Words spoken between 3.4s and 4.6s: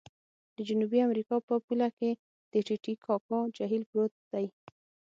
جهیل پروت دی.